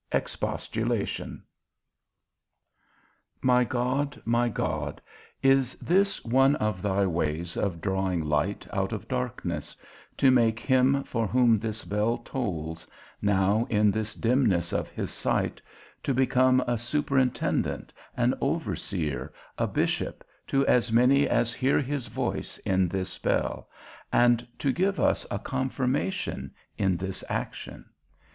XVII. 0.11 0.17
EXPOSTULATION. 0.17 1.43
My 3.43 3.63
God, 3.63 4.19
my 4.25 4.49
God, 4.49 4.99
is 5.43 5.75
this 5.75 6.25
one 6.25 6.55
of 6.55 6.81
thy 6.81 7.05
ways 7.05 7.55
of 7.55 7.81
drawing 7.81 8.21
light 8.23 8.65
out 8.73 8.93
of 8.93 9.07
darkness, 9.07 9.77
to 10.17 10.31
make 10.31 10.59
him 10.59 11.03
for 11.03 11.27
whom 11.27 11.55
this 11.55 11.85
bell 11.85 12.17
tolls, 12.17 12.87
now 13.21 13.67
in 13.69 13.91
this 13.91 14.15
dimness 14.15 14.73
of 14.73 14.89
his 14.89 15.11
sight, 15.11 15.61
to 16.01 16.15
become 16.15 16.61
a 16.61 16.79
superintendent, 16.79 17.93
an 18.17 18.33
overseer, 18.41 19.31
a 19.59 19.67
bishop, 19.67 20.23
to 20.47 20.65
as 20.65 20.91
many 20.91 21.29
as 21.29 21.53
hear 21.53 21.79
his 21.79 22.07
voice 22.07 22.57
in 22.65 22.87
this 22.87 23.19
bell, 23.19 23.69
and 24.11 24.47
to 24.57 24.71
give 24.71 24.99
us 24.99 25.27
a 25.29 25.37
confirmation 25.37 26.49
in 26.75 26.97
this 26.97 27.23
action? 27.29 27.85